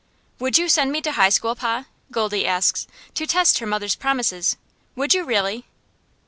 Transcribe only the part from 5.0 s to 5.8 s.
you really?"